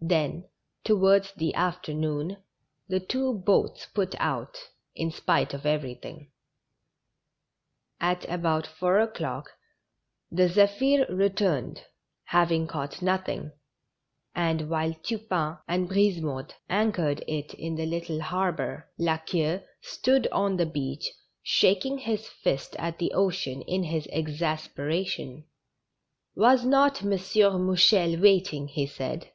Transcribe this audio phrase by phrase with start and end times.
[0.00, 0.44] Then,
[0.84, 2.36] towards the afternoon,
[2.86, 4.56] the two boats put out,
[4.94, 6.30] in spite of everything.
[8.00, 9.50] At about four o'clock,
[10.30, 11.82] the Zephir returned,
[12.26, 13.50] having caught nothing;
[14.36, 18.88] and while Tupain and Brisemotte anchored it in the little harbor.
[18.98, 21.08] La Queue stood on the beach,
[21.42, 25.44] shaking his fist at the ocean in his exasperation.
[26.36, 27.08] Was not M.
[27.10, 28.68] Mouchel waiting?
[28.68, 29.32] he said.